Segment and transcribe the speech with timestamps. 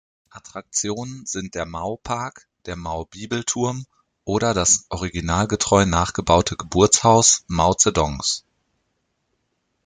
[0.31, 3.85] Attraktionen sind der "Mao-Park", der "Mao-Bibelturm"
[4.25, 8.43] oder das originalgetreu nachgebaute Geburtshaus Mao Zedongs.